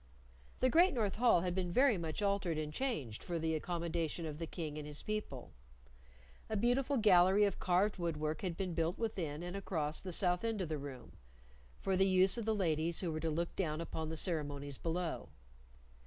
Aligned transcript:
The 0.61 0.69
great 0.71 0.95
North 0.95 1.13
Hall 1.13 1.41
had 1.41 1.53
been 1.53 1.71
very 1.71 1.95
much 1.95 2.23
altered 2.23 2.57
and 2.57 2.73
changed 2.73 3.23
for 3.23 3.37
the 3.37 3.53
accommodation 3.53 4.25
of 4.25 4.39
the 4.39 4.47
King 4.47 4.79
and 4.79 4.87
his 4.87 5.03
people; 5.03 5.51
a 6.49 6.57
beautiful 6.57 6.97
gallery 6.97 7.43
of 7.45 7.59
carved 7.59 7.97
wood 7.99 8.17
work 8.17 8.41
had 8.41 8.57
been 8.57 8.73
built 8.73 8.97
within 8.97 9.43
and 9.43 9.55
across 9.55 10.01
the 10.01 10.11
south 10.11 10.43
end 10.43 10.59
of 10.59 10.69
the 10.69 10.79
room 10.79 11.17
for 11.81 11.95
the 11.95 12.07
use 12.07 12.35
of 12.35 12.45
the 12.45 12.55
ladies 12.55 12.99
who 13.01 13.11
were 13.11 13.19
to 13.19 13.29
look 13.29 13.55
down 13.55 13.79
upon 13.79 14.09
the 14.09 14.17
ceremonies 14.17 14.79
below. 14.79 15.29